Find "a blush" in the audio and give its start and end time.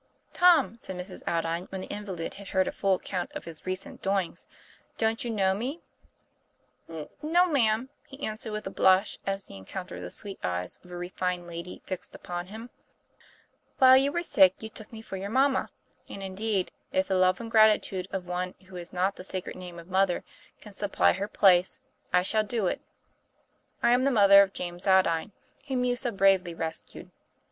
8.65-9.19